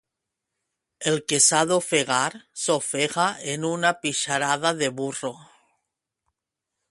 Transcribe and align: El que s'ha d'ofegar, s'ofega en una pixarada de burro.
El 1.11 1.19
que 1.31 1.39
s'ha 1.47 1.59
d'ofegar, 1.71 2.23
s'ofega 2.63 3.27
en 3.55 3.69
una 3.73 3.93
pixarada 4.07 4.75
de 4.83 4.91
burro. 5.03 5.35